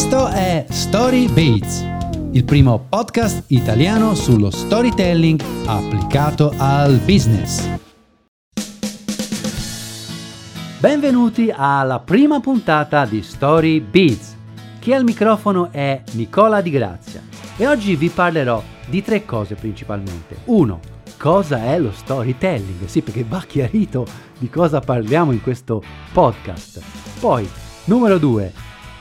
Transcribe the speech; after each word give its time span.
Questo 0.00 0.28
è 0.28 0.64
Story 0.70 1.30
Beats, 1.30 1.84
il 2.32 2.44
primo 2.44 2.86
podcast 2.88 3.44
italiano 3.48 4.14
sullo 4.14 4.48
storytelling 4.48 5.38
applicato 5.66 6.54
al 6.56 6.96
business. 7.04 7.68
Benvenuti 10.78 11.52
alla 11.54 11.98
prima 11.98 12.40
puntata 12.40 13.04
di 13.04 13.22
Story 13.22 13.80
Beats. 13.80 14.34
Chi 14.78 14.94
al 14.94 15.04
microfono 15.04 15.70
è 15.70 16.02
Nicola 16.12 16.62
Di 16.62 16.70
Grazia 16.70 17.20
e 17.58 17.66
oggi 17.66 17.94
vi 17.94 18.08
parlerò 18.08 18.62
di 18.86 19.02
tre 19.02 19.26
cose 19.26 19.54
principalmente. 19.54 20.38
Uno, 20.46 20.80
cosa 21.18 21.64
è 21.64 21.78
lo 21.78 21.92
storytelling? 21.92 22.86
Sì, 22.86 23.02
perché 23.02 23.22
va 23.22 23.44
chiarito 23.46 24.06
di 24.38 24.48
cosa 24.48 24.80
parliamo 24.80 25.32
in 25.32 25.42
questo 25.42 25.82
podcast. 26.10 26.80
Poi, 27.20 27.46
numero 27.84 28.16
due, 28.16 28.50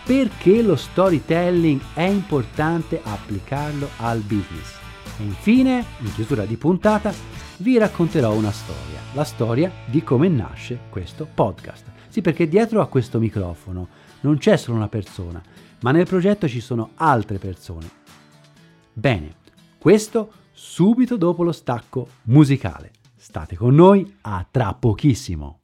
perché 0.10 0.64
lo 0.64 0.75
storytelling 0.75 1.79
è 1.93 2.02
importante 2.02 3.00
applicarlo 3.04 3.89
al 3.97 4.21
business. 4.21 4.79
E 5.20 5.24
infine, 5.24 5.86
in 6.00 6.11
chiusura 6.16 6.46
di 6.46 6.57
puntata, 6.57 7.14
vi 7.57 7.78
racconterò 7.78 8.33
una 8.33 8.50
storia, 8.50 9.02
la 9.14 9.24
storia 9.24 9.71
di 9.86 10.02
come 10.02 10.28
nasce 10.28 10.80
questo 10.89 11.28
podcast. 11.32 11.86
Sì, 12.07 12.21
perché 12.21 12.47
dietro 12.47 12.82
a 12.82 12.88
questo 12.88 13.19
microfono 13.19 13.88
non 14.21 14.39
c'è 14.39 14.57
solo 14.57 14.78
una 14.78 14.88
persona, 14.88 15.43
ma 15.82 15.92
nel 15.92 16.07
progetto 16.07 16.47
ci 16.47 16.60
sono 16.60 16.94
altre 16.96 17.38
persone. 17.38 17.88
Bene, 18.91 19.36
questo 19.78 20.32
subito 20.52 21.18
dopo 21.18 21.44
lo 21.44 21.52
stacco 21.52 22.07
musicale. 22.24 22.94
State 23.16 23.55
con 23.55 23.75
noi 23.75 24.11
a 24.21 24.44
tra 24.50 24.74
pochissimo. 24.74 25.58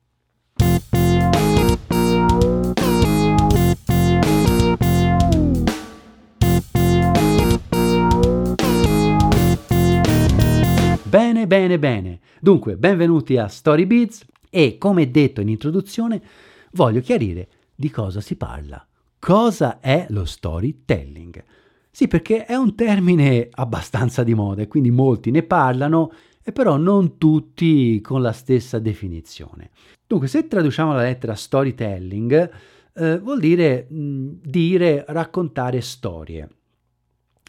Bene, 11.46 11.77
bene. 11.77 12.21
Dunque, 12.41 12.76
benvenuti 12.76 13.38
a 13.38 13.48
Story 13.48 13.85
Beats 13.85 14.26
e 14.49 14.79
come 14.79 15.12
detto 15.12 15.41
in 15.41 15.49
introduzione 15.49 16.21
voglio 16.71 17.02
chiarire 17.02 17.48
di 17.76 17.91
cosa 17.91 18.20
si 18.20 18.35
parla. 18.35 18.84
Cosa 19.20 19.79
è 19.79 20.07
lo 20.10 20.26
storytelling? 20.26 21.43
Sì, 21.91 22.07
perché 22.07 22.46
è 22.46 22.55
un 22.55 22.74
termine 22.74 23.48
abbastanza 23.52 24.24
di 24.24 24.34
moda 24.34 24.63
e 24.63 24.68
quindi 24.68 24.90
molti 24.90 25.29
ne 25.29 25.43
parlano, 25.43 26.12
e 26.43 26.52
però 26.52 26.77
non 26.77 27.18
tutti 27.18 28.02
con 28.02 28.21
la 28.24 28.32
stessa 28.32 28.80
definizione. 28.80 29.70
Dunque, 30.07 30.27
se 30.27 30.48
traduciamo 30.48 30.93
la 30.93 31.04
lettera 31.04 31.35
storytelling, 31.35 32.52
eh, 32.93 33.20
vuol 33.20 33.40
dire 33.40 33.85
mh, 33.87 34.40
dire, 34.41 35.05
raccontare 35.07 35.82
storie. 35.82 36.49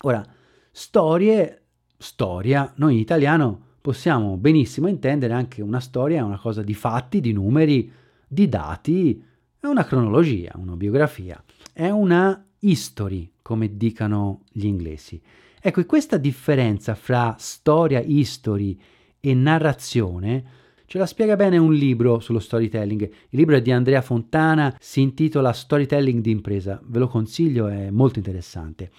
Ora, 0.03 0.23
storie, 0.71 1.63
storia, 1.97 2.73
noi 2.77 2.95
in 2.95 3.01
italiano 3.01 3.66
possiamo 3.87 4.37
benissimo 4.37 4.89
intendere 4.89 5.33
anche 5.33 5.63
una 5.63 5.79
storia, 5.79 6.25
una 6.25 6.41
cosa 6.41 6.61
di 6.61 6.75
fatti, 6.75 7.21
di 7.21 7.31
numeri, 7.31 7.89
di 8.27 8.49
dati, 8.49 9.23
è 9.61 9.67
una 9.67 9.85
cronologia, 9.85 10.51
una 10.57 10.75
biografia, 10.75 11.41
è 11.73 11.89
una 11.91 12.45
history, 12.59 13.31
come 13.43 13.77
dicano 13.77 14.41
gli 14.51 14.65
inglesi. 14.65 15.23
Ecco, 15.61 15.87
questa 15.87 16.17
differenza 16.17 16.97
fra 16.97 17.37
storia, 17.39 18.01
history 18.01 18.77
e 19.21 19.35
narrazione 19.35 20.45
ce 20.87 20.99
la 20.99 21.07
spiega 21.07 21.37
bene 21.37 21.57
un 21.57 21.73
libro 21.73 22.19
sullo 22.19 22.41
storytelling. 22.41 23.03
Il 23.03 23.39
libro 23.39 23.55
è 23.55 23.63
di 23.63 23.71
Andrea 23.71 24.03
Fontana, 24.03 24.77
si 24.81 25.01
intitola 25.01 25.53
Storytelling 25.53 26.21
di 26.21 26.33
impresa, 26.33 26.81
ve 26.83 26.99
lo 26.99 27.07
consiglio, 27.07 27.69
è 27.69 27.91
molto 27.91 28.19
interessante. 28.19 28.91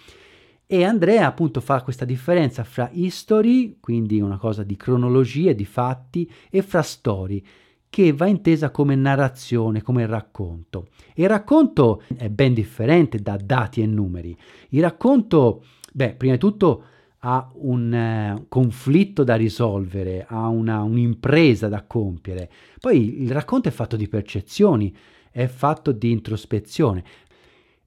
E 0.69 0.83
Andrea 0.83 1.25
appunto 1.25 1.61
fa 1.61 1.81
questa 1.81 2.03
differenza 2.03 2.65
fra 2.65 2.89
history, 2.91 3.77
quindi 3.79 4.19
una 4.19 4.37
cosa 4.37 4.63
di 4.63 4.75
cronologie, 4.75 5.55
di 5.55 5.63
fatti, 5.63 6.29
e 6.49 6.61
fra 6.61 6.81
story, 6.81 7.41
che 7.89 8.11
va 8.11 8.27
intesa 8.27 8.69
come 8.69 8.93
narrazione, 8.95 9.81
come 9.81 10.05
racconto. 10.05 10.89
Il 11.15 11.29
racconto 11.29 12.03
è 12.17 12.27
ben 12.29 12.53
differente 12.53 13.19
da 13.19 13.37
dati 13.41 13.81
e 13.81 13.85
numeri. 13.85 14.37
Il 14.71 14.81
racconto, 14.81 15.63
beh, 15.93 16.15
prima 16.15 16.33
di 16.33 16.39
tutto 16.39 16.83
ha 17.19 17.49
un 17.53 17.93
eh, 17.93 18.45
conflitto 18.49 19.23
da 19.23 19.35
risolvere, 19.35 20.25
ha 20.27 20.49
una, 20.49 20.81
un'impresa 20.81 21.69
da 21.69 21.83
compiere. 21.83 22.51
Poi 22.77 23.23
il 23.23 23.31
racconto 23.31 23.69
è 23.69 23.71
fatto 23.71 23.95
di 23.95 24.09
percezioni, 24.09 24.93
è 25.31 25.47
fatto 25.47 25.93
di 25.93 26.11
introspezione. 26.11 27.03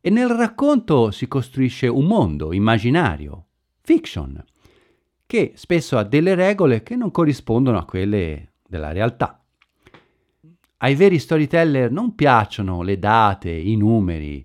E 0.02 0.08
nel 0.08 0.28
racconto 0.28 1.10
si 1.10 1.28
costruisce 1.28 1.86
un 1.86 2.06
mondo 2.06 2.54
immaginario, 2.54 3.48
fiction, 3.82 4.42
che 5.26 5.52
spesso 5.56 5.98
ha 5.98 6.04
delle 6.04 6.34
regole 6.34 6.82
che 6.82 6.96
non 6.96 7.10
corrispondono 7.10 7.76
a 7.76 7.84
quelle 7.84 8.52
della 8.66 8.92
realtà. 8.92 9.44
Ai 10.78 10.94
veri 10.94 11.18
storyteller 11.18 11.90
non 11.90 12.14
piacciono 12.14 12.80
le 12.80 12.98
date, 12.98 13.50
i 13.50 13.76
numeri. 13.76 14.42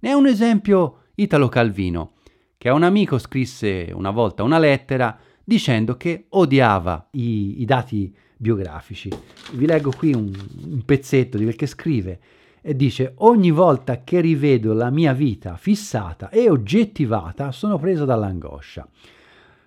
Ne 0.00 0.08
è 0.08 0.12
un 0.12 0.26
esempio 0.26 1.04
Italo 1.14 1.46
Calvino, 1.46 2.14
che 2.58 2.68
a 2.68 2.74
un 2.74 2.82
amico 2.82 3.18
scrisse 3.18 3.92
una 3.94 4.10
volta 4.10 4.42
una 4.42 4.58
lettera 4.58 5.16
dicendo 5.44 5.96
che 5.96 6.26
odiava 6.30 7.10
i, 7.12 7.60
i 7.60 7.64
dati 7.64 8.12
biografici. 8.36 9.08
Vi 9.52 9.66
leggo 9.66 9.92
qui 9.96 10.12
un, 10.12 10.32
un 10.64 10.84
pezzetto 10.84 11.38
di 11.38 11.44
quel 11.44 11.54
che 11.54 11.66
scrive 11.66 12.20
e 12.68 12.74
dice 12.74 13.12
ogni 13.18 13.52
volta 13.52 14.02
che 14.02 14.20
rivedo 14.20 14.72
la 14.72 14.90
mia 14.90 15.12
vita 15.12 15.56
fissata 15.56 16.30
e 16.30 16.50
oggettivata 16.50 17.52
sono 17.52 17.78
preso 17.78 18.04
dall'angoscia. 18.04 18.88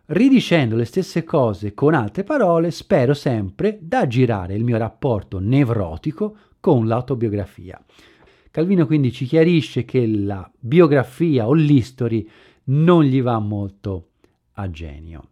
Ridicendo 0.07 0.75
le 0.75 0.83
stesse 0.83 1.23
cose 1.23 1.73
con 1.73 1.93
altre 1.93 2.25
parole, 2.25 2.71
spero 2.71 3.13
sempre 3.13 3.77
da 3.79 4.05
girare 4.05 4.53
il 4.53 4.65
mio 4.65 4.77
rapporto 4.77 5.39
nevrotico 5.39 6.35
con 6.59 6.87
l'autobiografia. 6.87 7.81
Calvino 8.51 8.85
quindi 8.85 9.13
ci 9.13 9.23
chiarisce 9.23 9.85
che 9.85 10.05
la 10.05 10.51
biografia 10.59 11.47
o 11.47 11.53
l'history 11.53 12.29
non 12.65 13.03
gli 13.03 13.21
va 13.21 13.39
molto 13.39 14.09
a 14.55 14.69
genio. 14.69 15.29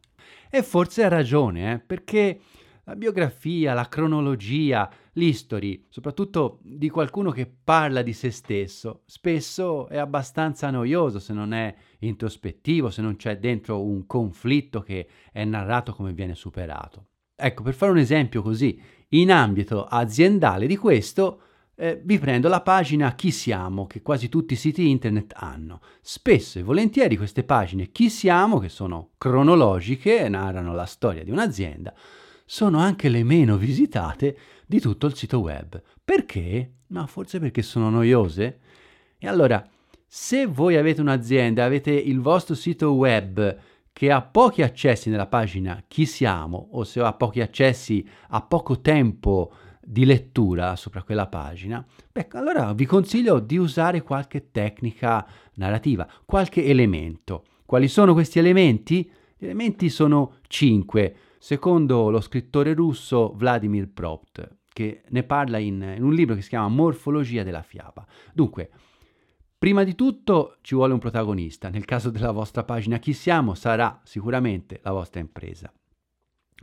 E 0.50 0.64
forse 0.64 1.04
ha 1.04 1.10
ragione, 1.10 1.74
eh? 1.74 1.80
perché 1.80 2.40
la 2.88 2.96
biografia, 2.96 3.74
la 3.74 3.90
cronologia, 3.90 4.90
l'history, 5.14 5.86
soprattutto 5.90 6.60
di 6.62 6.90
qualcuno 6.90 7.32
che 7.32 7.46
parla 7.46 8.02
di 8.02 8.14
se 8.14 8.32
stesso, 8.32 9.02
spesso 9.06 9.90
è 9.90 9.98
abbastanza 9.98 10.70
noioso 10.70 11.20
se 11.20 11.34
non 11.34 11.54
è 11.54 11.76
introspettivo, 12.00 12.90
se 12.90 13.02
non 13.02 13.18
c'è 13.18 13.40
dentro 13.40 13.84
un 13.84 14.06
conflitto 14.06 14.80
che 14.82 15.06
è 15.34 15.44
narrato 15.44 15.94
come 15.94 16.14
viene 16.14 16.34
superato. 16.34 17.08
Ecco, 17.36 17.62
per 17.62 17.74
fare 17.74 17.92
un 17.92 17.98
esempio 17.98 18.42
così, 18.42 18.82
in 19.10 19.34
ambito 19.34 19.84
aziendale 19.84 20.66
di 20.66 20.78
questo, 20.78 21.42
eh, 21.76 22.02
vi 22.02 22.18
prendo 22.18 22.48
la 22.48 22.62
pagina 22.62 23.16
Chi 23.16 23.32
siamo, 23.32 23.86
che 23.86 24.02
quasi 24.02 24.30
tutti 24.30 24.54
i 24.54 24.58
siti 24.58 24.90
internet 24.90 25.34
hanno. 25.36 25.82
Spesso 26.00 26.58
e 26.58 26.64
volentieri 26.64 27.18
queste 27.18 27.44
pagine 27.44 27.92
Chi 27.92 28.10
siamo, 28.10 28.60
che 28.60 28.70
sono 28.70 29.10
cronologiche, 29.18 30.30
narrano 30.30 30.74
la 30.74 30.86
storia 30.86 31.26
di 31.26 31.32
un'azienda, 31.32 31.94
sono 32.50 32.80
anche 32.80 33.10
le 33.10 33.26
meno 33.26 33.58
visitate 33.58 34.38
di 34.66 34.80
tutto 34.80 35.06
il 35.06 35.16
sito 35.16 35.40
web. 35.40 35.82
Perché? 36.04 36.72
Ma 36.88 37.06
forse 37.06 37.40
perché 37.40 37.62
sono 37.62 37.90
noiose? 37.90 38.60
E 39.18 39.28
allora, 39.28 39.68
se 40.08 40.46
voi 40.46 40.78
avete 40.78 41.02
un'azienda, 41.02 41.66
avete 41.66 41.92
il 41.92 42.22
vostro 42.22 42.56
sito 42.56 42.94
web 42.94 43.58
che 43.92 44.12
ha 44.12 44.22
pochi 44.22 44.62
accessi 44.62 45.10
nella 45.10 45.28
pagina 45.28 45.84
chi 45.88 46.06
siamo 46.06 46.70
o 46.72 46.86
se 46.86 47.02
ha 47.02 47.12
pochi 47.14 47.42
accessi 47.42 48.08
ha 48.30 48.42
poco 48.42 48.80
tempo 48.80 49.52
di 49.82 50.06
lettura 50.06 50.76
sopra 50.78 51.04
quella 51.04 51.28
pagina, 51.28 51.86
beh, 52.12 52.28
allora 52.32 52.74
vi 52.74 52.86
consiglio 52.86 53.40
di 53.40 53.58
usare 53.58 54.02
qualche 54.02 54.52
tecnica 54.52 55.28
narrativa, 55.56 56.08
qualche 56.26 56.64
elemento. 56.64 57.44
Quali 57.66 57.90
sono 57.90 58.14
questi 58.14 58.40
elementi? 58.40 59.12
Gli 59.38 59.46
elementi 59.46 59.90
sono 59.90 60.36
cinque 60.48 61.16
secondo 61.40 62.10
lo 62.10 62.22
scrittore 62.22 62.74
russo 62.74 63.34
Vladimir 63.36 63.90
Propt, 63.90 64.58
che 64.72 65.04
ne 65.10 65.24
parla 65.24 65.58
in, 65.58 65.94
in 65.96 66.04
un 66.04 66.14
libro 66.14 66.36
che 66.36 66.42
si 66.42 66.50
chiama 66.50 66.68
Morfologia 66.68 67.44
della 67.44 67.64
fiaba. 67.64 68.06
Dunque, 68.34 68.72
Prima 69.60 69.84
di 69.84 69.96
tutto 69.96 70.58
ci 70.62 70.76
vuole 70.76 70.94
un 70.94 71.00
protagonista, 71.00 71.70
nel 71.70 71.84
caso 71.84 72.12
della 72.12 72.30
vostra 72.30 72.64
pagina 72.64 73.00
chi 73.00 73.12
siamo 73.12 73.56
sarà 73.56 74.00
sicuramente 74.04 74.80
la 74.84 74.92
vostra 74.92 75.20
impresa. 75.20 75.74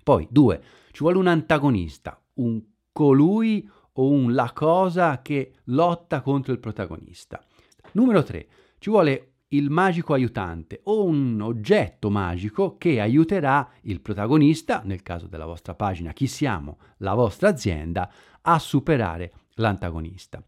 Poi, 0.05 0.29
due, 0.31 0.62
ci 0.93 1.00
vuole 1.00 1.19
un 1.19 1.26
antagonista, 1.26 2.23
un 2.35 2.62
colui 2.93 3.69
o 3.94 4.09
un 4.09 4.32
la 4.32 4.53
cosa 4.55 5.23
che 5.23 5.55
lotta 5.65 6.21
contro 6.21 6.53
il 6.53 6.61
protagonista. 6.61 7.44
Numero 7.93 8.23
tre, 8.23 8.47
ci 8.79 8.91
vuole 8.91 9.34
il 9.49 9.70
magico 9.70 10.14
aiutante 10.14 10.81
o 10.85 11.05
un 11.05 11.41
oggetto 11.41 12.11
magico 12.11 12.76
che 12.76 13.00
aiuterà 13.00 13.70
il 13.82 14.00
protagonista, 14.00 14.82
nel 14.85 15.02
caso 15.02 15.26
della 15.26 15.46
vostra 15.46 15.75
pagina 15.75 16.12
chi 16.12 16.26
siamo, 16.26 16.79
la 16.99 17.14
vostra 17.14 17.50
azienda, 17.50 18.11
a 18.43 18.58
superare 18.58 19.32
l'antagonista. 19.55 20.43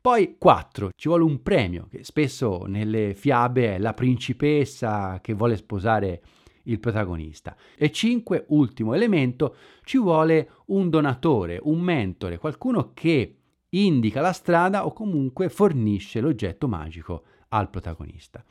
Poi 0.00 0.36
4, 0.38 0.90
ci 0.94 1.08
vuole 1.08 1.24
un 1.24 1.42
premio, 1.42 1.86
che 1.90 2.04
spesso 2.04 2.64
nelle 2.66 3.14
fiabe 3.14 3.76
è 3.76 3.78
la 3.78 3.94
principessa 3.94 5.18
che 5.22 5.32
vuole 5.32 5.56
sposare 5.56 6.22
il 6.64 6.78
protagonista. 6.78 7.56
E 7.76 7.90
5, 7.90 8.44
ultimo 8.48 8.94
elemento, 8.94 9.56
ci 9.82 9.98
vuole 9.98 10.50
un 10.66 10.90
donatore, 10.90 11.58
un 11.62 11.80
mentore, 11.80 12.38
qualcuno 12.38 12.92
che 12.92 13.38
indica 13.70 14.20
la 14.20 14.32
strada 14.32 14.86
o 14.86 14.92
comunque 14.92 15.48
fornisce 15.48 16.20
l'oggetto 16.20 16.68
magico 16.68 17.24
al 17.54 17.70
protagonista. 17.70 18.44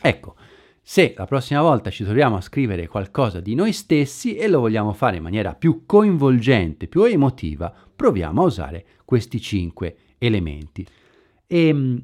Ecco, 0.00 0.36
se 0.80 1.12
la 1.16 1.26
prossima 1.26 1.60
volta 1.60 1.90
ci 1.90 2.02
troviamo 2.02 2.36
a 2.36 2.40
scrivere 2.40 2.86
qualcosa 2.86 3.40
di 3.40 3.54
noi 3.54 3.72
stessi 3.72 4.36
e 4.36 4.48
lo 4.48 4.60
vogliamo 4.60 4.94
fare 4.94 5.18
in 5.18 5.22
maniera 5.22 5.54
più 5.54 5.84
coinvolgente, 5.84 6.86
più 6.86 7.02
emotiva, 7.02 7.72
proviamo 7.94 8.42
a 8.42 8.46
usare 8.46 8.86
questi 9.04 9.40
cinque 9.40 9.96
elementi. 10.16 10.86
E 11.46 11.66
ehm, 11.68 12.00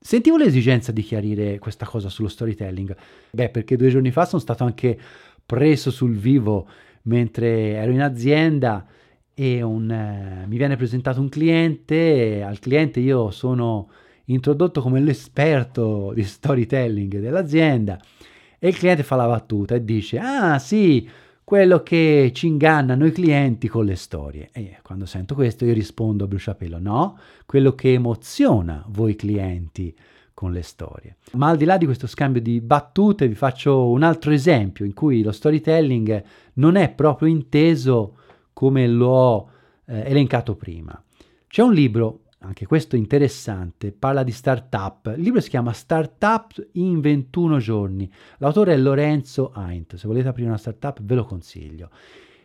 sentivo 0.00 0.38
l'esigenza 0.38 0.92
di 0.92 1.02
chiarire 1.02 1.58
questa 1.58 1.84
cosa 1.84 2.08
sullo 2.08 2.28
storytelling. 2.28 2.96
Beh, 3.30 3.50
perché 3.50 3.76
due 3.76 3.90
giorni 3.90 4.10
fa 4.10 4.24
sono 4.24 4.40
stato 4.40 4.64
anche 4.64 4.98
preso 5.44 5.90
sul 5.90 6.16
vivo 6.16 6.66
mentre 7.02 7.72
ero 7.72 7.92
in 7.92 8.00
azienda 8.00 8.86
e 9.34 9.60
un, 9.60 9.90
eh, 9.90 10.46
mi 10.46 10.56
viene 10.56 10.76
presentato 10.76 11.20
un 11.20 11.28
cliente 11.28 12.42
al 12.42 12.58
cliente 12.58 13.00
io 13.00 13.30
sono 13.30 13.88
introdotto 14.26 14.80
come 14.80 15.00
l'esperto 15.00 16.12
di 16.14 16.22
storytelling 16.22 17.18
dell'azienda 17.18 18.00
e 18.58 18.68
il 18.68 18.76
cliente 18.76 19.02
fa 19.02 19.16
la 19.16 19.26
battuta 19.26 19.74
e 19.74 19.84
dice 19.84 20.18
ah 20.18 20.58
sì 20.58 21.08
quello 21.44 21.82
che 21.82 22.30
ci 22.32 22.46
ingannano 22.46 23.04
i 23.04 23.12
clienti 23.12 23.68
con 23.68 23.84
le 23.84 23.96
storie. 23.96 24.48
E 24.52 24.78
quando 24.82 25.04
sento 25.04 25.34
questo 25.34 25.66
io 25.66 25.74
rispondo 25.74 26.24
a 26.24 26.26
bruciapelo, 26.26 26.78
no, 26.78 27.18
quello 27.44 27.74
che 27.74 27.92
emoziona 27.92 28.84
voi 28.88 29.16
clienti 29.16 29.94
con 30.32 30.52
le 30.52 30.62
storie. 30.62 31.16
Ma 31.32 31.48
al 31.48 31.56
di 31.56 31.64
là 31.64 31.76
di 31.76 31.84
questo 31.84 32.06
scambio 32.06 32.40
di 32.40 32.60
battute 32.60 33.28
vi 33.28 33.34
faccio 33.34 33.90
un 33.90 34.02
altro 34.02 34.32
esempio 34.32 34.84
in 34.84 34.94
cui 34.94 35.22
lo 35.22 35.30
storytelling 35.30 36.24
non 36.54 36.76
è 36.76 36.90
proprio 36.90 37.28
inteso 37.28 38.16
come 38.52 38.86
l'ho 38.86 39.50
eh, 39.86 40.04
elencato 40.06 40.56
prima. 40.56 41.00
C'è 41.48 41.62
un 41.62 41.74
libro 41.74 42.20
anche 42.42 42.66
questo 42.66 42.96
interessante, 42.96 43.92
parla 43.92 44.22
di 44.22 44.32
startup. 44.32 45.14
Il 45.16 45.22
libro 45.22 45.40
si 45.40 45.48
chiama 45.48 45.72
Startup 45.72 46.52
in 46.72 47.00
21 47.00 47.58
giorni. 47.58 48.10
L'autore 48.38 48.74
è 48.74 48.76
Lorenzo 48.76 49.52
Aint. 49.54 49.96
Se 49.96 50.06
volete 50.06 50.28
aprire 50.28 50.48
una 50.48 50.58
startup 50.58 51.00
ve 51.02 51.14
lo 51.14 51.24
consiglio. 51.24 51.90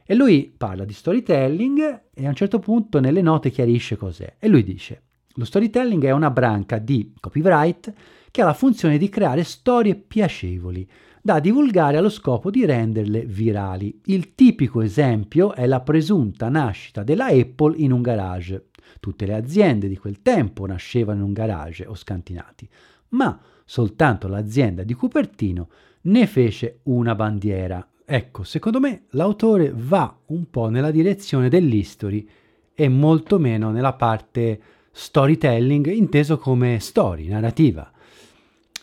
E 0.06 0.16
lui 0.16 0.54
parla 0.56 0.86
di 0.86 0.94
storytelling 0.94 2.02
e 2.14 2.26
a 2.26 2.30
un 2.30 2.36
certo 2.36 2.60
punto 2.60 3.00
nelle 3.00 3.22
note 3.22 3.50
chiarisce 3.50 3.98
cos'è. 3.98 4.36
E 4.40 4.48
lui 4.48 4.64
dice, 4.64 5.02
lo 5.34 5.46
storytelling 5.46 6.04
è 6.06 6.12
una 6.12 6.32
branca 6.32 6.78
di 6.78 7.14
copyright 7.20 7.94
che 8.32 8.42
ha 8.42 8.46
la 8.46 8.54
funzione 8.54 8.98
di 8.98 9.10
creare 9.10 9.44
storie 9.44 9.96
piacevoli 9.96 10.88
da 11.22 11.40
divulgare 11.40 11.98
allo 11.98 12.10
scopo 12.10 12.50
di 12.50 12.66
renderle 12.66 13.26
virali. 13.26 14.00
Il 14.06 14.34
tipico 14.34 14.82
esempio 14.82 15.54
è 15.54 15.66
la 15.66 15.82
presunta 15.82 16.48
nascita 16.48 17.04
della 17.04 17.26
Apple 17.26 17.76
in 17.78 17.92
un 17.92 18.02
garage. 18.02 18.68
Tutte 19.00 19.26
le 19.26 19.34
aziende 19.34 19.88
di 19.88 19.98
quel 19.98 20.22
tempo 20.22 20.66
nascevano 20.66 21.20
in 21.20 21.26
un 21.26 21.34
garage 21.34 21.86
o 21.86 21.96
scantinati, 21.96 22.68
ma 23.10 23.40
soltanto 23.66 24.28
l'azienda 24.28 24.84
di 24.84 24.94
Cupertino 24.94 25.70
ne 26.02 26.28
fece 26.28 26.80
una 26.84 27.16
bandiera. 27.16 27.86
Ecco, 28.06 28.44
secondo 28.44 28.80
me 28.80 29.04
l'autore 29.10 29.74
va 29.76 30.18
un 30.28 30.50
po' 30.50 30.70
nella 30.70 30.92
direzione 30.92 31.50
dell'history 31.50 32.28
e 32.74 32.88
molto 32.88 33.40
meno 33.40 33.72
nella 33.72 33.94
parte 33.94 34.62
storytelling 34.92 35.88
inteso 35.88 36.38
come 36.38 36.80
story, 36.80 37.28
narrativa. 37.28 37.92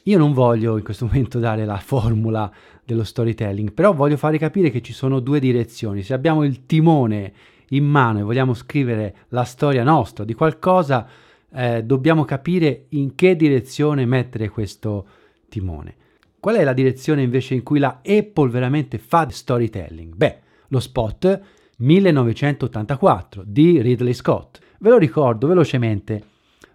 Io 0.06 0.18
non 0.18 0.34
voglio 0.34 0.76
in 0.76 0.84
questo 0.84 1.06
momento 1.06 1.38
dare 1.38 1.64
la 1.64 1.78
formula 1.78 2.52
dello 2.84 3.04
storytelling, 3.04 3.72
però 3.72 3.94
voglio 3.94 4.18
fare 4.18 4.36
capire 4.36 4.70
che 4.70 4.82
ci 4.82 4.92
sono 4.92 5.20
due 5.20 5.40
direzioni. 5.40 6.02
Se 6.02 6.12
abbiamo 6.12 6.44
il 6.44 6.66
timone 6.66 7.32
in 7.70 7.84
mano 7.84 8.18
e 8.18 8.22
vogliamo 8.22 8.54
scrivere 8.54 9.16
la 9.28 9.44
storia 9.44 9.82
nostra 9.82 10.24
di 10.24 10.34
qualcosa, 10.34 11.06
eh, 11.52 11.82
dobbiamo 11.84 12.24
capire 12.24 12.86
in 12.90 13.14
che 13.14 13.36
direzione 13.36 14.06
mettere 14.06 14.48
questo 14.48 15.06
timone. 15.48 15.96
Qual 16.40 16.56
è 16.56 16.64
la 16.64 16.72
direzione 16.72 17.22
invece 17.22 17.54
in 17.54 17.62
cui 17.62 17.78
la 17.78 18.00
Apple 18.04 18.50
veramente 18.50 18.98
fa 18.98 19.28
storytelling? 19.30 20.14
Beh, 20.14 20.38
lo 20.68 20.80
spot 20.80 21.40
1984 21.78 23.42
di 23.46 23.80
Ridley 23.80 24.12
Scott. 24.12 24.58
Ve 24.78 24.90
lo 24.90 24.98
ricordo 24.98 25.46
velocemente. 25.46 26.22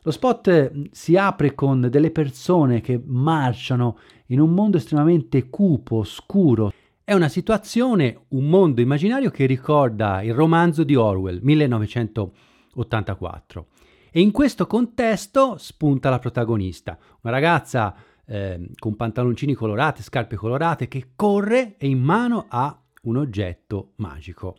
Lo 0.01 0.11
spot 0.11 0.71
mm, 0.73 0.83
si 0.91 1.17
apre 1.17 1.53
con 1.53 1.87
delle 1.89 2.11
persone 2.11 2.81
che 2.81 2.99
marciano 3.05 3.97
in 4.27 4.39
un 4.39 4.53
mondo 4.53 4.77
estremamente 4.77 5.49
cupo, 5.49 6.03
scuro, 6.03 6.71
è 7.09 7.13
una 7.13 7.27
situazione, 7.27 8.25
un 8.27 8.47
mondo 8.49 8.81
immaginario 8.81 9.31
che 9.31 9.47
ricorda 9.47 10.21
il 10.21 10.35
romanzo 10.35 10.83
di 10.83 10.93
Orwell, 10.93 11.39
1984. 11.41 13.65
E 14.11 14.21
in 14.21 14.29
questo 14.29 14.67
contesto 14.67 15.57
spunta 15.57 16.11
la 16.11 16.19
protagonista, 16.19 16.99
una 17.21 17.33
ragazza 17.33 17.95
eh, 18.27 18.69
con 18.77 18.95
pantaloncini 18.95 19.55
colorati, 19.55 20.03
scarpe 20.03 20.35
colorate, 20.35 20.87
che 20.87 21.13
corre 21.15 21.77
e 21.79 21.87
in 21.87 21.99
mano 21.99 22.45
ha 22.47 22.79
un 23.01 23.17
oggetto 23.17 23.93
magico, 23.95 24.57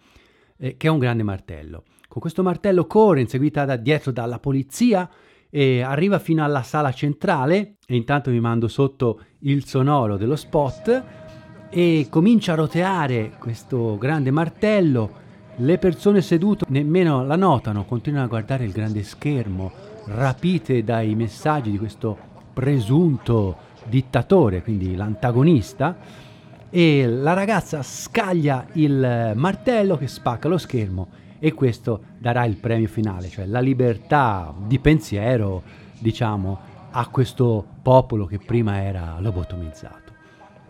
eh, 0.56 0.76
che 0.76 0.88
è 0.88 0.90
un 0.90 0.98
grande 0.98 1.22
martello. 1.22 1.84
Con 2.08 2.20
questo 2.20 2.42
martello 2.42 2.84
corre, 2.86 3.20
inseguita 3.20 3.64
da 3.64 3.76
dietro 3.76 4.10
dalla 4.10 4.40
polizia, 4.40 5.08
e 5.50 5.82
arriva 5.82 6.18
fino 6.18 6.44
alla 6.44 6.62
sala 6.62 6.92
centrale 6.92 7.74
e 7.84 7.96
intanto 7.96 8.30
mi 8.30 8.40
mando 8.40 8.68
sotto 8.68 9.20
il 9.40 9.66
sonoro 9.66 10.16
dello 10.16 10.36
spot 10.36 11.19
e 11.70 12.08
comincia 12.10 12.52
a 12.52 12.56
roteare 12.56 13.32
questo 13.38 13.96
grande 13.96 14.30
martello. 14.30 15.18
Le 15.56 15.78
persone 15.78 16.20
sedute 16.20 16.64
nemmeno 16.68 17.24
la 17.24 17.36
notano, 17.36 17.84
continuano 17.84 18.26
a 18.26 18.28
guardare 18.28 18.64
il 18.64 18.72
grande 18.72 19.02
schermo, 19.02 19.70
rapite 20.06 20.82
dai 20.82 21.14
messaggi 21.14 21.70
di 21.70 21.78
questo 21.78 22.16
presunto 22.52 23.56
dittatore, 23.86 24.62
quindi 24.62 24.96
l'antagonista, 24.96 25.96
e 26.70 27.06
la 27.06 27.32
ragazza 27.32 27.82
scaglia 27.82 28.66
il 28.74 29.32
martello 29.34 29.96
che 29.96 30.06
spacca 30.06 30.48
lo 30.48 30.58
schermo 30.58 31.08
e 31.38 31.52
questo 31.52 32.02
darà 32.18 32.44
il 32.44 32.56
premio 32.56 32.86
finale, 32.86 33.28
cioè 33.28 33.46
la 33.46 33.60
libertà 33.60 34.54
di 34.66 34.78
pensiero, 34.78 35.62
diciamo, 35.98 36.58
a 36.90 37.06
questo 37.08 37.64
popolo 37.82 38.26
che 38.26 38.38
prima 38.38 38.82
era 38.82 39.16
lobotomizzato. 39.20 40.12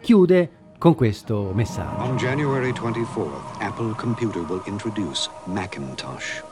Chiude 0.01 0.51
con 0.81 0.95
questo 0.95 1.53
messaggio. 1.53 2.03
On 2.03 2.17
January 2.17 2.73
24th, 2.73 3.61
Apple 3.61 3.93
Computer 3.97 4.41
will 4.49 4.63
introduce 4.65 5.29
Macintosh. 5.45 6.43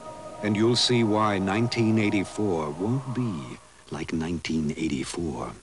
And 0.43 0.55
you'll 0.55 0.77
see 0.77 1.03
why 1.03 1.39
1984 1.39 2.75
won't 2.79 3.03
be 3.15 3.57
like 3.89 4.15
1984. 4.15 5.55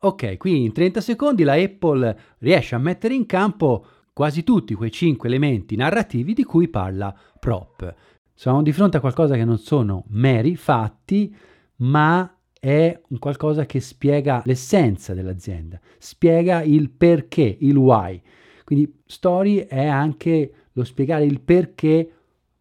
Ok, 0.00 0.38
qui 0.38 0.64
in 0.64 0.72
30 0.72 1.02
secondi 1.02 1.42
la 1.42 1.52
Apple 1.52 2.16
riesce 2.38 2.74
a 2.74 2.78
mettere 2.78 3.12
in 3.12 3.26
campo 3.26 3.84
quasi 4.14 4.42
tutti 4.42 4.72
quei 4.72 4.90
cinque 4.90 5.28
elementi 5.28 5.76
narrativi 5.76 6.32
di 6.32 6.44
cui 6.44 6.68
parla 6.68 7.14
Prop. 7.38 7.94
Siamo 8.34 8.62
di 8.62 8.72
fronte 8.72 8.96
a 8.96 9.00
qualcosa 9.00 9.34
che 9.34 9.44
non 9.44 9.58
sono 9.58 10.04
meri 10.08 10.56
fatti, 10.56 11.32
ma 11.76 12.34
è 12.64 12.96
un 13.08 13.18
qualcosa 13.18 13.66
che 13.66 13.80
spiega 13.80 14.40
l'essenza 14.44 15.14
dell'azienda, 15.14 15.80
spiega 15.98 16.62
il 16.62 16.90
perché, 16.90 17.56
il 17.58 17.76
why. 17.76 18.22
Quindi 18.62 19.00
story 19.04 19.66
è 19.66 19.84
anche 19.84 20.52
lo 20.70 20.84
spiegare 20.84 21.24
il 21.24 21.40
perché 21.40 22.12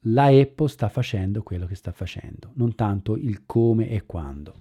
la 0.06 0.26
Apple 0.26 0.70
sta 0.70 0.90
facendo 0.90 1.44
quello 1.44 1.68
che 1.68 1.76
sta 1.76 1.92
facendo, 1.92 2.50
non 2.56 2.74
tanto 2.74 3.16
il 3.16 3.44
come 3.46 3.90
e 3.92 4.04
quando. 4.08 4.56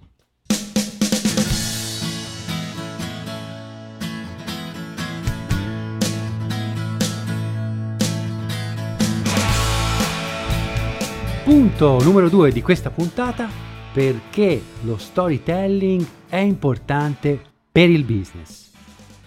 Punto 11.43 12.03
numero 12.03 12.29
due 12.29 12.51
di 12.51 12.61
questa 12.61 12.91
puntata, 12.91 13.70
perché 13.93 14.61
lo 14.83 14.97
storytelling 14.97 16.05
è 16.29 16.37
importante 16.37 17.39
per 17.71 17.89
il 17.89 18.03
business. 18.05 18.71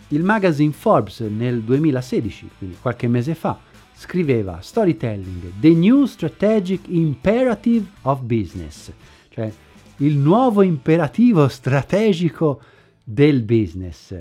Il 0.09 0.23
magazine 0.23 0.73
Forbes 0.73 1.21
nel 1.21 1.63
2016, 1.63 2.51
quindi 2.57 2.77
qualche 2.81 3.07
mese 3.07 3.35
fa, 3.35 3.59
scriveva 3.95 4.61
Storytelling, 4.61 5.53
the 5.61 5.75
new 5.75 6.05
strategic 6.07 6.89
imperative 6.89 7.87
of 8.03 8.23
business, 8.23 8.91
cioè 9.29 9.53
il 9.99 10.17
nuovo 10.17 10.63
imperativo 10.63 11.47
strategico 11.49 12.61
del 13.03 13.43
business. 13.43 14.17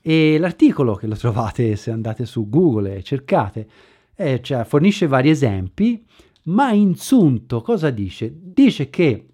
E 0.00 0.38
l'articolo 0.38 0.94
che 0.94 1.06
lo 1.06 1.16
trovate 1.16 1.76
se 1.76 1.90
andate 1.90 2.26
su 2.26 2.48
Google 2.48 2.96
e 2.96 3.02
cercate, 3.02 3.68
eh, 4.14 4.40
cioè, 4.42 4.64
fornisce 4.64 5.06
vari 5.06 5.30
esempi, 5.30 6.04
ma 6.44 6.72
in 6.72 6.94
sunto 6.94 7.60
cosa 7.62 7.90
dice? 7.90 8.32
Dice 8.34 8.90
che 8.90 9.27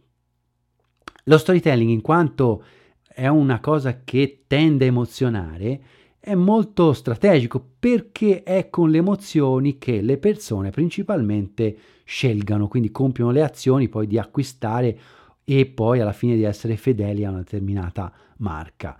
Lo 1.26 1.38
storytelling, 1.38 1.88
in 1.88 2.02
quanto 2.02 2.62
è 3.02 3.28
una 3.28 3.58
cosa 3.60 4.02
che 4.04 4.44
tende 4.46 4.84
a 4.84 4.88
emozionare, 4.88 5.80
è 6.20 6.34
molto 6.34 6.92
strategico 6.92 7.64
perché 7.78 8.42
è 8.42 8.68
con 8.68 8.90
le 8.90 8.98
emozioni 8.98 9.78
che 9.78 10.02
le 10.02 10.18
persone 10.18 10.68
principalmente 10.68 11.76
scelgano, 12.04 12.68
quindi 12.68 12.90
compiono 12.90 13.30
le 13.30 13.42
azioni 13.42 13.88
poi 13.88 14.06
di 14.06 14.18
acquistare 14.18 14.98
e 15.44 15.64
poi 15.64 16.00
alla 16.00 16.12
fine 16.12 16.36
di 16.36 16.42
essere 16.42 16.76
fedeli 16.76 17.24
a 17.24 17.30
una 17.30 17.38
determinata 17.38 18.12
marca. 18.38 18.94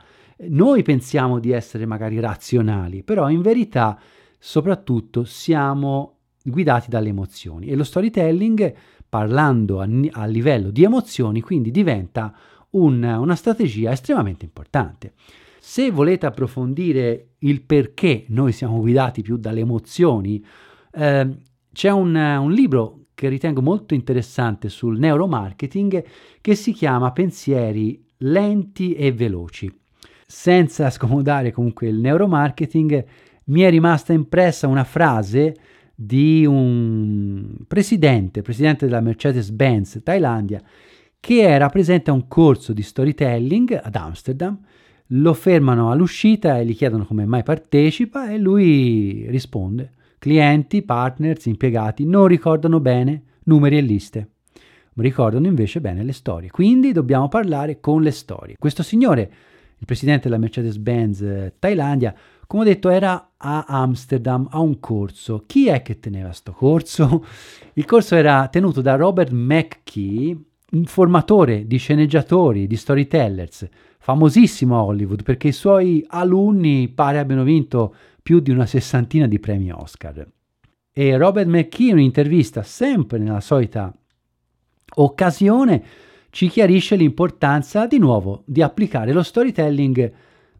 Noi 0.48 0.82
pensiamo 0.82 1.38
di 1.38 1.50
essere 1.50 1.84
magari 1.84 2.20
razionali, 2.20 3.02
però 3.02 3.28
in 3.28 3.42
verità 3.42 4.00
soprattutto 4.38 5.24
siamo 5.24 6.16
guidati 6.42 6.88
dalle 6.88 7.08
emozioni 7.10 7.68
e 7.68 7.76
lo 7.76 7.84
storytelling 7.84 8.74
parlando 9.14 9.80
a, 9.80 9.88
a 10.11 10.25
livello 10.25 10.73
di 10.73 10.83
emozioni 10.83 11.40
quindi 11.40 11.71
diventa 11.71 12.35
un, 12.71 13.00
una 13.04 13.37
strategia 13.37 13.92
estremamente 13.92 14.44
importante. 14.44 15.12
Se 15.61 15.92
volete 15.92 16.26
approfondire 16.26 17.35
il 17.38 17.62
perché 17.62 18.25
noi 18.30 18.50
siamo 18.50 18.80
guidati 18.80 19.23
più 19.23 19.37
dalle 19.37 19.61
emozioni, 19.61 20.44
eh, 20.90 21.28
c'è 21.73 21.90
un, 21.90 22.16
un 22.16 22.50
libro 22.50 23.04
che 23.14 23.28
ritengo 23.28 23.62
molto 23.62 23.94
interessante 23.94 24.68
sul 24.68 24.99
neuromarketing 24.99 26.04
che 26.40 26.54
si 26.56 26.73
chiama 26.73 27.12
Pensieri 27.12 28.04
lenti 28.16 28.94
e 28.94 29.12
veloci. 29.12 29.73
Senza 30.26 30.90
scomodare 30.90 31.52
comunque 31.52 31.87
il 31.87 32.00
neuromarketing, 32.00 33.04
mi 33.44 33.61
è 33.61 33.71
rimasta 33.71 34.12
impressa 34.12 34.66
una 34.66 34.83
frase 34.83 35.54
di 35.94 36.44
un 36.44 37.54
presidente, 37.68 38.42
presidente 38.42 38.86
della 38.86 39.00
Mercedes-Benz 39.00 40.00
Thailandia, 40.02 40.62
che 41.20 41.40
era 41.40 41.68
presente 41.68 42.10
a 42.10 42.14
un 42.14 42.28
corso 42.28 42.72
di 42.72 42.82
storytelling 42.82 43.80
ad 43.82 43.94
Amsterdam. 43.94 44.58
Lo 45.08 45.34
fermano 45.34 45.90
all'uscita 45.90 46.58
e 46.58 46.64
gli 46.64 46.74
chiedono 46.74 47.04
come 47.04 47.26
mai 47.26 47.42
partecipa 47.42 48.30
e 48.30 48.38
lui 48.38 49.26
risponde: 49.28 49.92
clienti, 50.18 50.82
partners, 50.82 51.46
impiegati 51.46 52.06
non 52.06 52.26
ricordano 52.26 52.80
bene 52.80 53.22
numeri 53.44 53.76
e 53.76 53.82
liste, 53.82 54.28
ricordano 54.94 55.46
invece 55.46 55.80
bene 55.80 56.02
le 56.02 56.12
storie. 56.12 56.50
Quindi 56.50 56.92
dobbiamo 56.92 57.28
parlare 57.28 57.80
con 57.80 58.02
le 58.02 58.10
storie. 58.10 58.56
Questo 58.58 58.82
signore, 58.82 59.32
il 59.76 59.86
presidente 59.86 60.28
della 60.28 60.40
Mercedes-Benz 60.40 61.52
Thailandia, 61.58 62.14
come 62.54 62.66
ho 62.66 62.73
detto, 62.73 62.88
era 62.88 63.32
a 63.37 63.64
Amsterdam 63.66 64.46
a 64.52 64.61
un 64.61 64.78
corso. 64.78 65.42
Chi 65.44 65.66
è 65.66 65.82
che 65.82 65.99
teneva 65.99 66.28
questo 66.28 66.52
corso? 66.52 67.26
Il 67.75 67.84
corso 67.84 68.14
era 68.14 68.46
tenuto 68.46 68.80
da 68.80 68.94
Robert 68.94 69.32
McKee, 69.32 70.37
un 70.70 70.84
formatore 70.84 71.66
di 71.66 71.78
sceneggiatori, 71.78 72.68
di 72.68 72.76
storytellers, 72.76 73.68
famosissimo 73.99 74.78
a 74.78 74.84
Hollywood 74.84 75.25
perché 75.25 75.49
i 75.49 75.52
suoi 75.52 76.04
alunni 76.06 76.88
pare 76.90 77.18
abbiano 77.18 77.42
vinto 77.42 77.92
più 78.23 78.38
di 78.38 78.52
una 78.52 78.66
sessantina 78.66 79.26
di 79.26 79.40
premi 79.40 79.73
Oscar. 79.73 80.25
E 80.92 81.16
Robert 81.16 81.49
McKee 81.49 81.88
in 81.88 81.94
un'intervista, 81.94 82.62
sempre 82.62 83.18
nella 83.18 83.40
solita 83.40 83.92
occasione, 84.94 85.84
ci 86.30 86.46
chiarisce 86.46 86.94
l'importanza 86.94 87.88
di 87.88 87.99
nuovo 87.99 88.44
di 88.46 88.62
applicare 88.62 89.12
lo 89.12 89.25
storytelling 89.25 90.12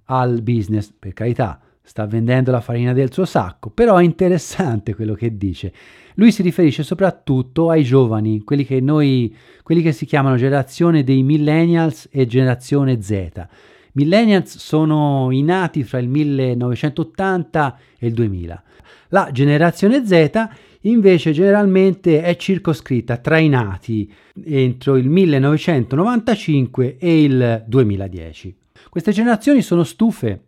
al 0.07 0.43
business, 0.43 0.93
per 0.99 1.13
carità, 1.13 1.61
sta 1.87 2.07
vendendo 2.07 2.51
la 2.51 2.63
farina 2.63 2.95
del 2.95 3.13
suo 3.13 3.27
sacco, 3.27 3.69
però 3.69 3.99
è 3.99 4.03
interessante 4.03 4.95
quello 4.95 5.13
che 5.13 5.37
dice. 5.37 5.73
Lui 6.15 6.33
si 6.33 6.41
riferisce 6.41 6.83
soprattutto 6.83 7.69
ai 7.69 7.85
giovani, 7.85 8.43
quelli 8.43 8.65
che 8.65 8.81
noi, 8.81 9.37
quelli 9.63 9.83
che 9.83 9.93
si 9.93 10.07
chiamano 10.07 10.37
generazione 10.37 11.05
dei 11.05 11.23
millennials 11.23 12.09
e 12.11 12.27
generazione 12.27 13.03
Z. 13.03 13.47
Millennials 13.93 14.57
sono 14.57 15.29
i 15.31 15.43
nati 15.43 15.85
fra 15.85 15.99
il 15.99 16.09
1980 16.09 17.79
e 17.99 18.07
il 18.07 18.15
2000. 18.15 18.63
La 19.09 19.29
generazione 19.31 20.07
Z 20.07 20.49
invece 20.83 21.33
generalmente 21.33 22.23
è 22.23 22.35
circoscritta 22.37 23.19
tra 23.19 23.39
i 23.39 23.49
nati 23.49 24.11
entro 24.43 24.97
il 24.97 25.09
1995 25.09 26.97
e 26.99 27.23
il 27.23 27.65
2010. 27.67 28.57
Queste 28.89 29.13
generazioni 29.13 29.63
sono 29.63 29.85
stufe 29.85 30.41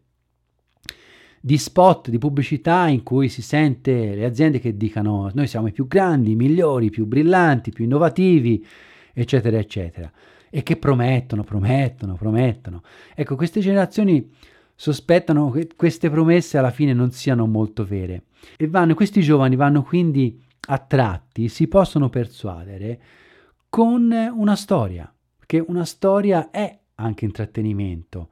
di 1.47 1.59
spot, 1.59 2.11
di 2.11 2.19
pubblicità 2.19 2.89
in 2.89 3.05
cui 3.05 3.29
si 3.29 3.41
sente 3.41 4.17
le 4.17 4.25
aziende 4.25 4.59
che 4.59 4.77
dicano 4.77 5.31
noi 5.33 5.47
siamo 5.47 5.69
i 5.69 5.73
più 5.73 5.87
grandi, 5.87 6.33
i 6.33 6.35
migliori, 6.35 6.87
i 6.87 6.91
più 6.91 7.07
brillanti, 7.07 7.69
i 7.69 7.73
più 7.73 7.85
innovativi, 7.85 8.67
eccetera, 9.13 9.57
eccetera, 9.57 10.11
e 10.51 10.65
che 10.65 10.77
promettono, 10.77 11.45
promettono, 11.45 12.17
promettono. 12.17 12.83
Ecco, 13.15 13.37
queste 13.37 13.61
generazioni 13.61 14.29
sospettano 14.75 15.51
che 15.51 15.69
queste 15.77 16.11
promesse 16.11 16.59
alla 16.59 16.73
fine 16.73 16.93
non 16.93 17.13
siano 17.13 17.47
molto 17.47 17.85
vere. 17.85 18.25
E 18.57 18.67
vanno, 18.67 18.95
questi 18.95 19.21
giovani 19.21 19.55
vanno 19.55 19.85
quindi 19.85 20.43
attratti, 20.63 21.49
si 21.49 21.69
possono 21.69 22.09
persuadere 22.09 23.01
con 23.69 24.11
una 24.11 24.57
storia, 24.57 25.09
perché 25.39 25.65
una 25.65 25.85
storia 25.85 26.51
è 26.51 26.77
anche 26.97 27.25
intrattenimento. 27.25 28.31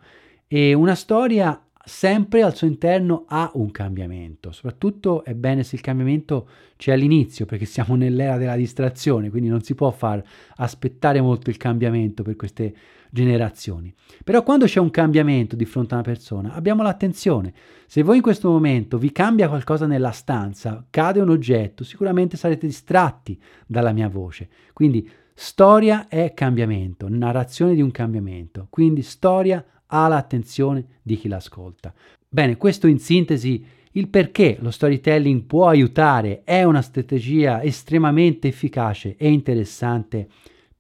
E 0.49 0.75
una 0.75 0.97
storia 0.97 1.64
sempre 1.85 2.43
al 2.43 2.55
suo 2.55 2.67
interno 2.67 3.25
ha 3.29 3.51
un 3.55 3.71
cambiamento. 3.71 4.53
Soprattutto 4.53 5.25
è 5.25 5.35
bene 5.35 5.63
se 5.63 5.77
il 5.77 5.83
cambiamento 5.83 6.49
c'è 6.77 6.93
all'inizio, 6.93 7.47
perché 7.47 7.65
siamo 7.67 7.95
nell'era 7.97 8.37
della 8.37 8.57
distrazione, 8.57 9.31
quindi 9.31 9.49
non 9.49 9.63
si 9.63 9.75
può 9.75 9.91
far 9.91 10.23
aspettare 10.57 11.21
molto 11.21 11.51
il 11.51 11.57
cambiamento 11.57 12.23
per 12.23 12.37
queste 12.37 12.75
generazioni. 13.11 13.95
Però 14.25 14.43
quando 14.43 14.65
c'è 14.65 14.81
un 14.81 14.91
cambiamento 14.91 15.55
di 15.55 15.65
fronte 15.65 15.95
a 15.95 15.99
una 15.99 16.07
persona, 16.07 16.53
abbiamo 16.55 16.83
l'attenzione. 16.83 17.53
Se 17.87 18.03
voi 18.03 18.17
in 18.17 18.23
questo 18.23 18.51
momento 18.51 18.99
vi 18.99 19.13
cambia 19.13 19.49
qualcosa 19.49 19.87
nella 19.87 20.11
stanza, 20.11 20.85
cade 20.91 21.21
un 21.21 21.29
oggetto, 21.29 21.85
sicuramente 21.85 22.37
sarete 22.37 22.67
distratti 22.67 23.41
dalla 23.67 23.93
mia 23.93 24.09
voce. 24.09 24.49
Quindi 24.73 25.09
storia 25.33 26.09
è 26.09 26.33
cambiamento, 26.35 27.07
narrazione 27.09 27.75
di 27.75 27.83
un 27.83 27.93
cambiamento. 27.93 28.67
Quindi 28.69 29.03
storia 29.03 29.65
ha 29.95 30.09
l'attenzione 30.09 30.85
di 31.03 31.17
chi 31.17 31.29
l'ascolta. 31.29 31.95
Bene, 32.29 32.57
questo 32.57 32.89
in 32.89 32.99
sintesi 32.99 33.65
il 33.93 34.09
perché 34.09 34.57
lo 34.59 34.73
storytelling 34.73 35.45
può 35.45 35.69
aiutare, 35.69 36.43
è 36.43 36.65
una 36.65 36.83
strategia 36.83 37.63
estremamente 37.63 38.49
efficace 38.49 39.15
e 39.17 39.31
interessante 39.31 40.27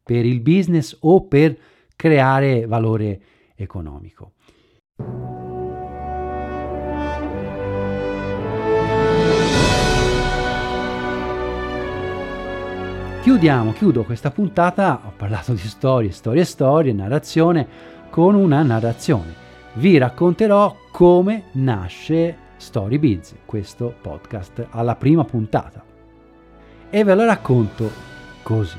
per 0.02 0.26
il 0.26 0.40
business 0.40 0.96
o 1.00 1.26
per 1.26 1.56
creare 1.94 2.66
valore 2.66 3.20
economico. 3.54 4.32
Chiudiamo, 13.22 13.72
chiudo 13.72 14.02
questa 14.02 14.30
puntata, 14.30 15.00
ho 15.06 15.12
parlato 15.16 15.52
di 15.52 15.58
storie, 15.58 16.10
storie, 16.10 16.44
storie, 16.44 16.92
narrazione, 16.92 17.93
con 18.14 18.36
una 18.36 18.62
narrazione. 18.62 19.34
Vi 19.72 19.98
racconterò 19.98 20.76
come 20.92 21.46
nasce 21.54 22.36
Storybiz, 22.56 23.34
questo 23.44 23.92
podcast, 24.00 24.68
alla 24.70 24.94
prima 24.94 25.24
puntata. 25.24 25.84
E 26.90 27.02
ve 27.02 27.14
lo 27.16 27.24
racconto 27.24 27.90
così. 28.44 28.78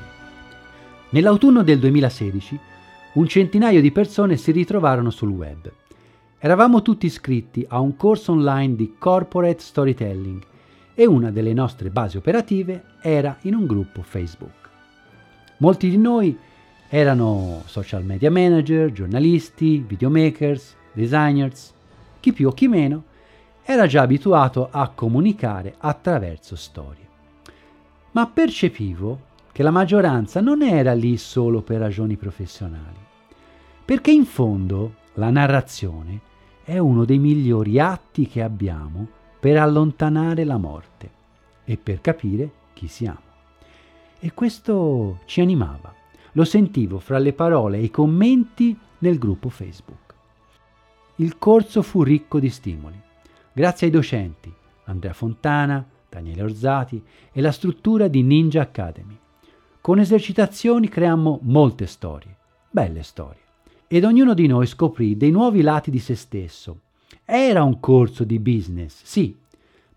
Nell'autunno 1.09 1.63
del 1.63 1.79
2016 1.79 2.59
un 3.15 3.27
centinaio 3.27 3.81
di 3.81 3.91
persone 3.91 4.37
si 4.37 4.53
ritrovarono 4.53 5.09
sul 5.09 5.31
web. 5.31 5.69
Eravamo 6.39 6.81
tutti 6.81 7.05
iscritti 7.05 7.65
a 7.67 7.81
un 7.81 7.97
corso 7.97 8.31
online 8.31 8.77
di 8.77 8.95
corporate 8.97 9.59
storytelling 9.59 10.41
e 10.93 11.05
una 11.05 11.29
delle 11.29 11.51
nostre 11.51 11.89
basi 11.89 12.15
operative 12.15 12.83
era 13.01 13.35
in 13.41 13.55
un 13.55 13.65
gruppo 13.65 14.01
Facebook. 14.01 14.69
Molti 15.57 15.89
di 15.89 15.97
noi 15.97 16.39
erano 16.97 17.63
social 17.65 18.05
media 18.05 18.31
manager, 18.31 18.89
giornalisti, 18.89 19.83
videomakers, 19.85 20.77
designers, 20.93 21.73
chi 22.21 22.31
più 22.31 22.47
o 22.47 22.53
chi 22.53 22.69
meno 22.69 23.03
era 23.65 23.85
già 23.85 24.03
abituato 24.03 24.69
a 24.71 24.87
comunicare 24.95 25.75
attraverso 25.77 26.55
storie. 26.55 27.05
Ma 28.11 28.27
percepivo 28.27 29.33
che 29.51 29.61
la 29.61 29.71
maggioranza 29.71 30.39
non 30.39 30.61
era 30.61 30.93
lì 30.93 31.17
solo 31.17 31.61
per 31.61 31.79
ragioni 31.79 32.15
professionali, 32.15 32.99
perché 33.83 34.11
in 34.11 34.23
fondo 34.23 34.95
la 35.15 35.29
narrazione 35.29 36.21
è 36.63 36.77
uno 36.77 37.03
dei 37.03 37.19
migliori 37.19 37.77
atti 37.77 38.25
che 38.25 38.41
abbiamo 38.41 39.05
per 39.37 39.57
allontanare 39.57 40.45
la 40.45 40.57
morte 40.57 41.11
e 41.65 41.75
per 41.75 41.99
capire 41.99 42.49
chi 42.71 42.87
siamo. 42.87 43.19
E 44.17 44.31
questo 44.33 45.19
ci 45.25 45.41
animava. 45.41 45.94
Lo 46.37 46.43
sentivo 46.43 46.99
fra 46.99 47.17
le 47.17 47.31
parole 47.31 47.77
e 47.77 47.83
i 47.83 47.89
commenti 47.89 48.77
nel 48.99 49.17
gruppo 49.17 49.47
Facebook. 49.47 50.13
Il 51.15 51.37
corso 51.37 51.81
fu 51.81 52.03
ricco 52.03 52.39
di 52.39 52.49
stimoli. 52.49 53.01
Grazie 53.53 53.87
ai 53.87 53.93
docenti 53.93 54.53
Andrea 54.83 55.13
Fontana, 55.13 55.85
Daniele 56.09 56.43
Orzati 56.43 57.01
e 57.31 57.39
la 57.39 57.53
struttura 57.53 58.09
di 58.09 58.21
Ninja 58.21 58.61
Academy. 58.61 59.17
Con 59.79 59.99
esercitazioni 59.99 60.89
creammo 60.89 61.39
molte 61.43 61.85
storie, 61.85 62.35
belle 62.69 63.03
storie. 63.03 63.41
Ed 63.87 64.03
ognuno 64.03 64.33
di 64.33 64.47
noi 64.47 64.67
scoprì 64.67 65.15
dei 65.15 65.31
nuovi 65.31 65.61
lati 65.61 65.89
di 65.89 65.99
se 65.99 66.15
stesso. 66.15 66.81
Era 67.23 67.63
un 67.63 67.79
corso 67.79 68.25
di 68.25 68.39
business, 68.39 69.03
sì, 69.03 69.33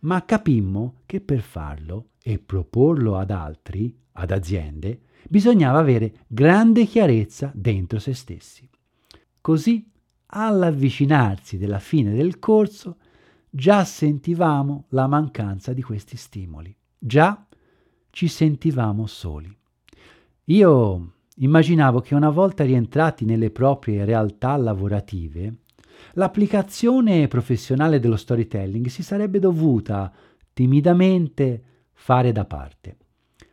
ma 0.01 0.25
capimmo 0.25 1.01
che 1.05 1.21
per 1.21 1.41
farlo 1.41 2.11
e 2.23 2.39
proporlo 2.39 3.17
ad 3.17 3.33
altri, 3.33 3.93
ad 4.19 4.33
aziende, 4.33 5.01
bisognava 5.29 5.79
avere 5.79 6.25
grande 6.27 6.85
chiarezza 6.85 7.51
dentro 7.55 7.99
se 7.99 8.15
stessi. 8.15 8.69
Così, 9.41 9.89
all'avvicinarsi 10.27 11.57
della 11.57 11.79
fine 11.79 12.13
del 12.13 12.39
corso, 12.39 12.97
già 13.49 13.85
sentivamo 13.85 14.87
la 14.91 15.07
mancanza 15.07 15.73
di 15.73 15.83
questi 15.83 16.17
stimoli, 16.17 16.75
già 16.99 17.47
ci 18.11 18.29
sentivamo 18.29 19.07
soli. 19.07 19.55
Io 20.47 21.13
immaginavo 21.37 22.01
che 22.01 22.15
una 22.15 22.31
volta 22.31 22.65
rientrati 22.65 23.25
nelle 23.25 23.51
proprie 23.51 24.05
realtà 24.05 24.57
lavorative, 24.57 25.59
l'applicazione 26.15 27.29
professionale 27.29 28.01
dello 28.01 28.17
storytelling 28.17 28.87
si 28.87 29.03
sarebbe 29.03 29.39
dovuta 29.39 30.13
timidamente 30.53 31.63
fare 31.93 32.33
da 32.33 32.45
parte, 32.45 32.97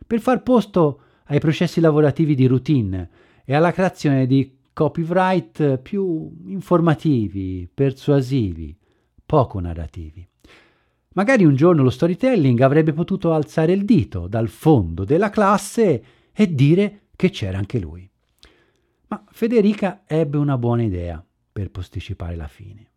per 0.06 0.20
far 0.20 0.42
posto 0.42 1.00
ai 1.26 1.40
processi 1.40 1.80
lavorativi 1.80 2.34
di 2.34 2.46
routine 2.46 3.10
e 3.44 3.54
alla 3.54 3.72
creazione 3.72 4.26
di 4.26 4.58
copyright 4.72 5.78
più 5.78 6.30
informativi, 6.46 7.68
persuasivi, 7.72 8.76
poco 9.24 9.58
narrativi. 9.58 10.26
Magari 11.14 11.44
un 11.44 11.56
giorno 11.56 11.82
lo 11.82 11.90
storytelling 11.90 12.60
avrebbe 12.60 12.92
potuto 12.92 13.32
alzare 13.32 13.72
il 13.72 13.86
dito 13.86 14.26
dal 14.26 14.48
fondo 14.48 15.04
della 15.04 15.30
classe 15.30 16.04
e 16.32 16.54
dire 16.54 17.00
che 17.16 17.30
c'era 17.30 17.56
anche 17.56 17.78
lui. 17.78 18.08
Ma 19.08 19.24
Federica 19.30 20.02
ebbe 20.06 20.36
una 20.36 20.58
buona 20.58 20.82
idea 20.82 21.24
per 21.52 21.70
posticipare 21.70 22.36
la 22.36 22.48
fine. 22.48 22.90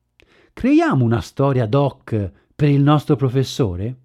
Creiamo 0.51 1.05
una 1.05 1.21
storia 1.21 1.65
doc 1.65 2.31
per 2.53 2.67
il 2.67 2.81
nostro 2.81 3.15
professore? 3.15 3.99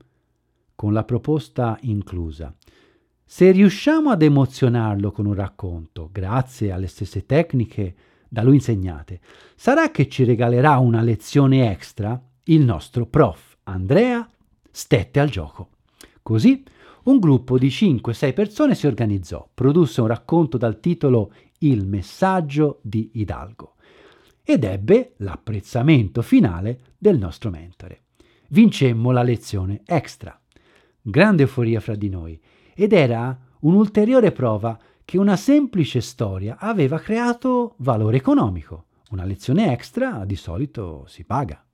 Con 0.77 0.93
la 0.93 1.03
proposta 1.03 1.77
inclusa. 1.81 2.55
Se 3.27 3.51
riusciamo 3.51 4.11
ad 4.11 4.23
emozionarlo 4.23 5.11
con 5.11 5.27
un 5.27 5.35
racconto, 5.35 6.11
grazie 6.13 6.71
alle 6.71 6.87
stesse 6.87 7.25
tecniche 7.25 7.95
da 8.29 8.43
lui 8.43 8.57
insegnate, 8.57 9.21
sarà 9.57 9.91
che 9.91 10.09
ci 10.09 10.25
regalerà 10.25 10.77
una 10.77 11.01
lezione 11.01 11.71
extra? 11.71 12.21
Il 12.45 12.63
nostro 12.63 13.07
prof 13.07 13.57
Andrea 13.65 14.29
stette 14.71 15.21
al 15.21 15.31
gioco. 15.31 15.71
Così 16.23 16.63
un 17.05 17.19
gruppo 17.19 17.59
di 17.59 17.69
5-6 17.69 18.35
persone 18.35 18.75
si 18.75 18.87
organizzò, 18.87 19.49
produsse 19.53 20.03
un 20.03 20.07
racconto 20.09 20.59
dal 20.59 20.79
titolo 20.79 21.33
Il 21.59 21.87
messaggio 21.87 22.79
di 22.83 23.11
Hidalgo 23.15 23.75
ed 24.43 24.65
ebbe 24.65 25.15
l'apprezzamento 25.17 26.21
finale 26.21 26.81
del 26.99 27.19
nostro 27.19 27.51
mentore. 27.51 28.03
Vincemmo 28.49 29.11
la 29.11 29.23
lezione 29.23 29.81
extra. 29.87 30.39
Grande 31.01 31.43
euforia 31.43 31.81
fra 31.81 31.95
di 31.95 32.09
noi 32.11 32.39
ed 32.75 32.93
era 32.93 33.39
un'ulteriore 33.61 34.33
prova 34.33 34.79
che 35.05 35.19
una 35.19 35.37
semplice 35.37 36.01
storia 36.01 36.57
aveva 36.59 36.99
creato 36.99 37.75
valore 37.79 38.17
economico. 38.17 38.87
Una 39.11 39.25
lezione 39.25 39.73
extra 39.73 40.25
di 40.25 40.37
solito 40.37 41.05
si 41.07 41.25
paga. 41.25 41.65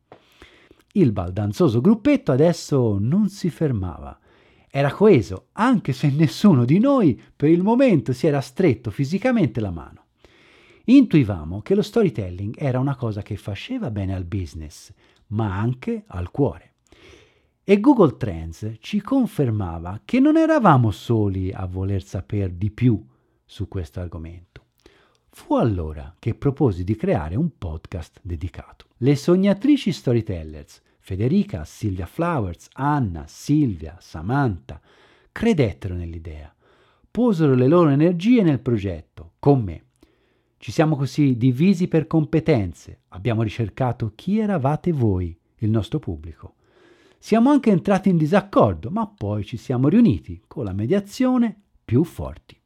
Il 0.92 1.12
baldanzoso 1.12 1.80
gruppetto 1.80 2.32
adesso 2.32 2.98
non 2.98 3.28
si 3.28 3.48
fermava 3.50 4.18
era 4.72 4.92
coeso, 4.92 5.48
anche 5.52 5.92
se 5.92 6.10
nessuno 6.10 6.64
di 6.64 6.78
noi 6.78 7.20
per 7.34 7.48
il 7.48 7.60
momento 7.60 8.12
si 8.12 8.28
era 8.28 8.40
stretto 8.40 8.92
fisicamente 8.92 9.60
la 9.60 9.72
mano. 9.72 10.04
Intuivamo 10.84 11.60
che 11.60 11.74
lo 11.74 11.82
storytelling 11.82 12.54
era 12.56 12.78
una 12.78 12.94
cosa 12.94 13.20
che 13.20 13.36
faceva 13.36 13.90
bene 13.90 14.14
al 14.14 14.24
business, 14.24 14.92
ma 15.28 15.58
anche 15.58 16.04
al 16.06 16.30
cuore. 16.30 16.69
E 17.70 17.78
Google 17.78 18.16
Trends 18.16 18.78
ci 18.80 19.00
confermava 19.00 20.00
che 20.04 20.18
non 20.18 20.36
eravamo 20.36 20.90
soli 20.90 21.52
a 21.52 21.66
voler 21.66 22.02
sapere 22.02 22.58
di 22.58 22.68
più 22.68 23.00
su 23.44 23.68
questo 23.68 24.00
argomento. 24.00 24.64
Fu 25.28 25.54
allora 25.54 26.16
che 26.18 26.34
proposi 26.34 26.82
di 26.82 26.96
creare 26.96 27.36
un 27.36 27.56
podcast 27.56 28.18
dedicato. 28.22 28.86
Le 28.96 29.14
sognatrici 29.14 29.92
storytellers 29.92 30.82
Federica, 30.98 31.64
Silvia 31.64 32.06
Flowers, 32.06 32.66
Anna, 32.72 33.26
Silvia, 33.28 33.98
Samantha 34.00 34.80
credettero 35.30 35.94
nell'idea, 35.94 36.52
posero 37.08 37.54
le 37.54 37.68
loro 37.68 37.90
energie 37.90 38.42
nel 38.42 38.58
progetto, 38.58 39.34
con 39.38 39.62
me. 39.62 39.84
Ci 40.56 40.72
siamo 40.72 40.96
così 40.96 41.36
divisi 41.36 41.86
per 41.86 42.08
competenze, 42.08 43.02
abbiamo 43.10 43.44
ricercato 43.44 44.10
chi 44.16 44.40
eravate 44.40 44.90
voi, 44.90 45.38
il 45.58 45.70
nostro 45.70 46.00
pubblico. 46.00 46.54
Siamo 47.22 47.50
anche 47.50 47.70
entrati 47.70 48.08
in 48.08 48.16
disaccordo, 48.16 48.90
ma 48.90 49.06
poi 49.06 49.44
ci 49.44 49.58
siamo 49.58 49.88
riuniti 49.88 50.42
con 50.46 50.64
la 50.64 50.72
mediazione 50.72 51.54
più 51.84 52.02
forti. 52.02 52.58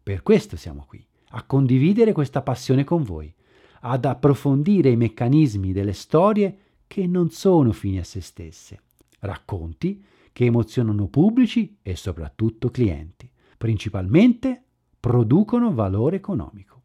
Per 0.00 0.22
questo 0.22 0.56
siamo 0.56 0.84
qui, 0.86 1.04
a 1.30 1.42
condividere 1.42 2.12
questa 2.12 2.42
passione 2.42 2.84
con 2.84 3.02
voi, 3.02 3.34
ad 3.80 4.04
approfondire 4.04 4.88
i 4.90 4.96
meccanismi 4.96 5.72
delle 5.72 5.94
storie 5.94 6.58
che 6.86 7.08
non 7.08 7.30
sono 7.30 7.72
fini 7.72 7.98
a 7.98 8.04
se 8.04 8.20
stesse, 8.20 8.82
racconti 9.18 10.02
che 10.30 10.44
emozionano 10.44 11.08
pubblici 11.08 11.78
e 11.82 11.96
soprattutto 11.96 12.70
clienti, 12.70 13.28
principalmente 13.58 14.62
producono 15.00 15.74
valore 15.74 16.16
economico. 16.16 16.82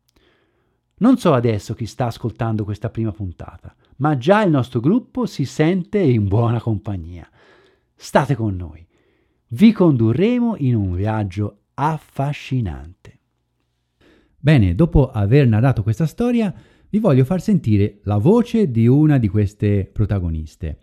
Non 0.98 1.20
so 1.20 1.34
adesso 1.34 1.76
chi 1.76 1.86
sta 1.86 2.08
ascoltando 2.08 2.64
questa 2.64 2.90
prima 2.90 3.12
puntata, 3.12 3.76
ma 3.98 4.18
già 4.18 4.44
il 4.44 4.52
nostro 4.52 4.80
gruppo 4.80 5.26
si 5.26 5.46
sente 5.46 6.00
in 6.00 6.28
buona 6.28 6.60
compagnia. 6.60 7.30
State 7.96 8.36
con 8.36 8.56
noi. 8.56 8.86
Vi 9.50 9.72
condurremo 9.72 10.56
in 10.58 10.76
un 10.76 10.96
viaggio 10.96 11.62
affascinante. 11.74 13.20
Bene, 14.38 14.76
dopo 14.76 15.10
aver 15.10 15.48
narrato 15.48 15.84
questa 15.84 16.06
storia, 16.06 16.54
vi 16.90 17.00
voglio 17.00 17.26
far 17.26 17.42
sentire 17.42 18.00
la 18.04 18.18
voce 18.18 18.72
di 18.72 18.88
una 18.88 19.18
di 19.18 19.28
queste 19.28 19.90
protagoniste 19.92 20.80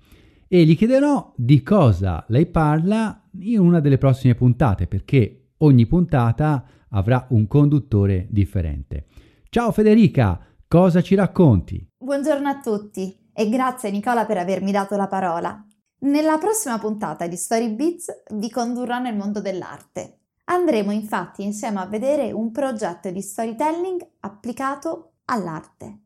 e 0.49 0.65
gli 0.65 0.77
chiederò 0.77 1.33
di 1.37 1.63
cosa 1.63 2.25
lei 2.29 2.47
parla 2.47 3.29
in 3.41 3.59
una 3.59 3.81
delle 3.81 3.99
prossime 3.99 4.35
puntate 4.35 4.87
perché 4.87 5.53
ogni 5.59 5.87
puntata 5.87 6.65
avrà 6.91 7.27
un 7.31 7.47
conduttore 7.47 8.27
differente. 8.31 9.07
Ciao 9.49 9.73
Federica, 9.73 10.41
cosa 10.69 11.03
ci 11.03 11.15
racconti? 11.15 11.87
Buongiorno 11.97 12.49
a 12.49 12.61
tutti 12.61 13.31
e 13.33 13.49
grazie 13.49 13.91
Nicola 13.91 14.27
per 14.27 14.39
avermi 14.39 14.73
dato 14.73 14.97
la 14.97 15.07
parola. 15.07 15.65
Nella 16.01 16.39
prossima 16.39 16.79
puntata 16.79 17.27
di 17.27 17.37
Story 17.37 17.71
Beats 17.75 18.23
vi 18.33 18.51
condurrò 18.51 18.99
nel 18.99 19.17
mondo 19.17 19.41
dell'arte. 19.41 20.21
Andremo 20.45 20.93
infatti 20.93 21.43
insieme 21.43 21.81
a 21.81 21.87
vedere 21.87 22.31
un 22.33 22.51
progetto 22.53 23.11
di 23.11 23.23
storytelling 23.23 24.07
applicato 24.21 25.15
all'arte. 25.27 26.01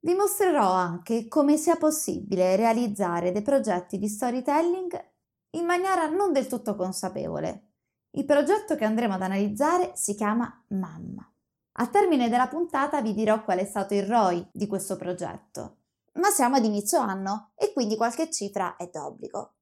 Vi 0.00 0.14
mostrerò 0.14 0.72
anche 0.72 1.26
come 1.28 1.56
sia 1.56 1.76
possibile 1.76 2.56
realizzare 2.56 3.32
dei 3.32 3.42
progetti 3.42 3.98
di 3.98 4.08
storytelling 4.08 5.10
in 5.50 5.64
maniera 5.64 6.06
non 6.08 6.32
del 6.32 6.46
tutto 6.46 6.74
consapevole. 6.76 7.70
Il 8.10 8.24
progetto 8.24 8.76
che 8.76 8.84
andremo 8.84 9.14
ad 9.14 9.22
analizzare 9.22 9.92
si 9.94 10.14
chiama 10.14 10.64
Mamma. 10.68 11.31
Al 11.74 11.90
termine 11.90 12.28
della 12.28 12.48
puntata 12.48 13.00
vi 13.00 13.14
dirò 13.14 13.42
qual 13.42 13.58
è 13.58 13.64
stato 13.64 13.94
il 13.94 14.04
ROI 14.04 14.48
di 14.52 14.66
questo 14.66 14.96
progetto. 14.96 15.78
Ma 16.14 16.28
siamo 16.28 16.56
ad 16.56 16.64
inizio 16.64 16.98
anno 16.98 17.52
e 17.54 17.72
quindi 17.72 17.96
qualche 17.96 18.30
cifra 18.30 18.76
è 18.76 18.90
d'obbligo. 18.92 19.54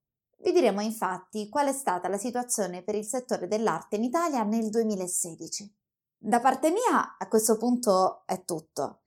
Vi 0.42 0.52
diremo 0.52 0.80
infatti 0.80 1.48
qual 1.48 1.68
è 1.68 1.72
stata 1.72 2.08
la 2.08 2.16
situazione 2.16 2.82
per 2.82 2.94
il 2.94 3.04
settore 3.04 3.46
dell'arte 3.46 3.96
in 3.96 4.04
Italia 4.04 4.42
nel 4.42 4.70
2016. 4.70 5.72
Da 6.16 6.40
parte 6.40 6.70
mia 6.70 7.16
a 7.18 7.28
questo 7.28 7.56
punto 7.56 8.22
è 8.26 8.44
tutto. 8.44 9.02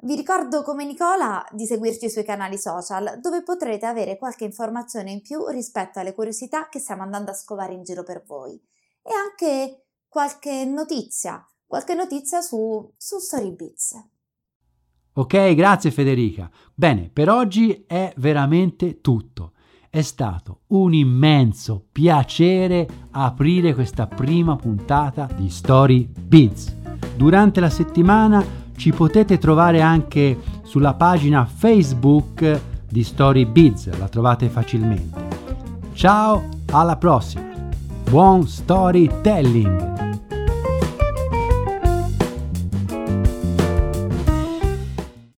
Vi 0.00 0.14
ricordo 0.16 0.62
come 0.62 0.84
Nicola 0.84 1.46
di 1.50 1.66
seguirci 1.66 2.10
sui 2.10 2.24
canali 2.24 2.58
social 2.58 3.20
dove 3.20 3.42
potrete 3.42 3.86
avere 3.86 4.16
qualche 4.16 4.44
informazione 4.44 5.10
in 5.10 5.22
più 5.22 5.46
rispetto 5.46 5.98
alle 5.98 6.14
curiosità 6.14 6.68
che 6.68 6.78
stiamo 6.78 7.02
andando 7.02 7.30
a 7.30 7.34
scovare 7.34 7.72
in 7.72 7.82
giro 7.84 8.02
per 8.02 8.22
voi 8.24 8.60
e 9.02 9.12
anche 9.12 9.86
qualche 10.08 10.64
notizia, 10.64 11.44
qualche 11.66 11.94
notizia 11.94 12.40
su, 12.40 12.92
su 12.96 13.18
Storybiz. 13.18 13.94
Ok, 15.14 15.54
grazie 15.54 15.90
Federica. 15.90 16.50
Bene, 16.74 17.08
per 17.12 17.28
oggi 17.28 17.84
è 17.86 18.12
veramente 18.16 19.00
tutto. 19.00 19.52
È 19.88 20.02
stato 20.02 20.62
un 20.68 20.92
immenso 20.92 21.86
piacere 21.92 22.86
aprire 23.12 23.74
questa 23.74 24.08
prima 24.08 24.56
puntata 24.56 25.28
di 25.36 25.48
Story 25.48 26.04
Beats. 26.04 26.74
Durante 27.14 27.60
la 27.60 27.70
settimana 27.70 28.44
ci 28.76 28.90
potete 28.90 29.38
trovare 29.38 29.80
anche 29.80 30.36
sulla 30.64 30.94
pagina 30.94 31.44
Facebook 31.44 32.60
di 32.88 33.04
Story 33.04 33.44
Biz, 33.44 33.96
la 33.96 34.08
trovate 34.08 34.48
facilmente. 34.48 35.92
Ciao, 35.92 36.48
alla 36.72 36.96
prossima! 36.96 37.52
Buon 38.02 38.48
storytelling! 38.48 40.03